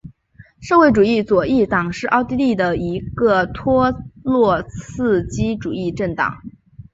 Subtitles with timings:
[0.59, 3.93] 社会主义左翼党是奥地利的一个托
[4.23, 6.41] 洛茨基主义政党。